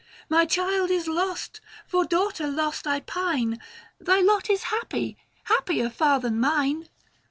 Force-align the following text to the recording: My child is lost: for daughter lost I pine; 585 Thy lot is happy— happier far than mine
My 0.29 0.45
child 0.47 0.89
is 0.89 1.07
lost: 1.07 1.61
for 1.85 2.05
daughter 2.05 2.47
lost 2.47 2.87
I 2.87 3.01
pine; 3.01 3.59
585 3.99 4.05
Thy 4.07 4.21
lot 4.21 4.49
is 4.49 4.63
happy— 4.63 5.15
happier 5.43 5.91
far 5.91 6.19
than 6.19 6.39
mine 6.39 6.89